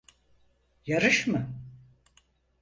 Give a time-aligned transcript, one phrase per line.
[0.85, 1.49] Yarış mı?